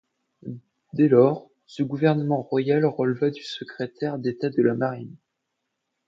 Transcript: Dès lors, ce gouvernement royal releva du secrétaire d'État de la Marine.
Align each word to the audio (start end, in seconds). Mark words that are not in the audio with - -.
Dès 0.93 1.07
lors, 1.07 1.51
ce 1.67 1.83
gouvernement 1.83 2.41
royal 2.41 2.85
releva 2.87 3.29
du 3.29 3.43
secrétaire 3.43 4.17
d'État 4.17 4.49
de 4.49 4.63
la 4.63 4.73
Marine. 4.73 5.15